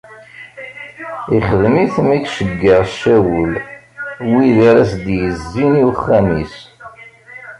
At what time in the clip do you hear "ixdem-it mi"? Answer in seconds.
1.37-2.15